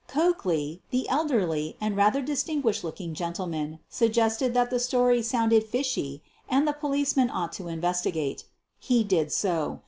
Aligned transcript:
Coakley, 0.07 0.81
the 0.89 1.07
elderly 1.09 1.77
and 1.79 1.95
rather 1.95 2.23
distinguished 2.23 2.83
looking 2.83 3.13
gentleman, 3.13 3.77
suggested 3.87 4.51
that 4.55 4.71
the 4.71 4.79
story 4.79 5.21
sounded 5.21 5.61
4 5.61 5.67
* 5.67 5.69
fishy,'' 5.69 6.23
and 6.49 6.67
the 6.67 6.73
policeman 6.73 7.29
ought 7.29 7.53
to 7.53 7.67
investigate. 7.67 8.45
He 8.79 9.03
did 9.03 9.31
so. 9.31 9.77